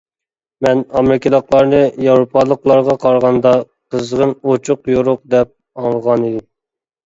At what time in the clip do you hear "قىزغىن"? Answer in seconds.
3.95-4.35